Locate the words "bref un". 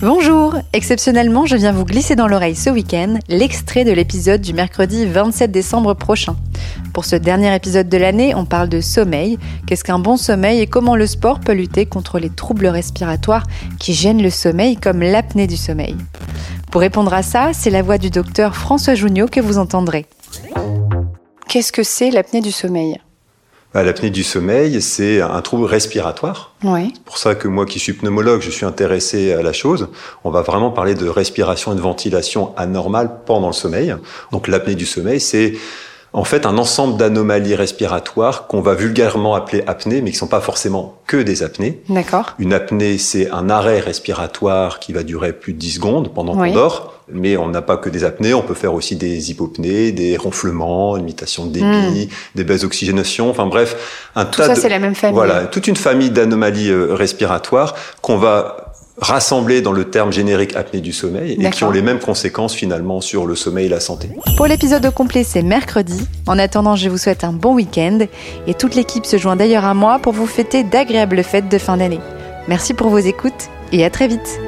53.46-54.26